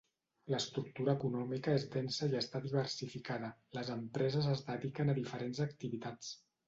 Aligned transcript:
L'estructura 0.51 1.13
econòmica 1.19 1.75
és 1.81 1.85
densa 1.95 2.29
i 2.31 2.33
està 2.39 2.61
diversificada, 2.63 3.51
les 3.79 3.93
empreses 3.97 4.49
es 4.55 4.65
dediquen 4.71 5.13
a 5.15 5.17
diferents 5.21 5.63
activitats. 5.67 6.33